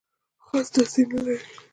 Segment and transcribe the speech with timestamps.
[0.45, 1.45] خاص تاثیر نه لري.